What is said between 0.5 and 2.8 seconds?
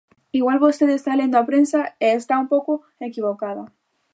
vostede está lendo a prensa e está un pouco